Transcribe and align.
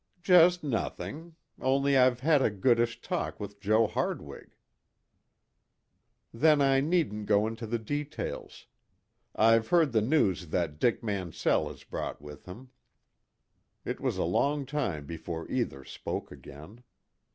"Just 0.23 0.63
nothing. 0.63 1.35
Only 1.59 1.95
I've 1.95 2.21
had 2.21 2.41
a 2.41 2.49
goodish 2.49 3.01
talk 3.01 3.39
with 3.39 3.59
Joe 3.59 3.85
Hardwig." 3.85 4.55
"Then 6.33 6.59
I 6.59 6.79
needn't 6.81 7.27
go 7.27 7.45
into 7.45 7.67
the 7.67 7.77
details. 7.77 8.65
I've 9.35 9.67
heard 9.67 9.91
the 9.91 10.01
news 10.01 10.47
that 10.47 10.79
Dick 10.79 11.03
Mansell 11.03 11.69
has 11.69 11.83
brought 11.83 12.19
with 12.19 12.45
him." 12.47 12.71
It 13.85 13.99
was 13.99 14.17
a 14.17 14.23
long 14.23 14.65
time 14.65 15.05
before 15.05 15.47
either 15.51 15.83
spoke 15.83 16.31
again. 16.31 16.81